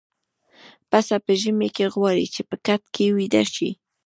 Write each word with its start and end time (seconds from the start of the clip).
پسه 0.89 1.15
په 1.25 1.31
ژمي 1.41 1.69
کې 1.75 1.85
غواړي 1.95 2.25
چې 2.33 2.41
په 2.49 2.55
کټ 2.65 2.81
کې 2.95 3.05
ويده 3.15 3.43
شي. 3.53 3.69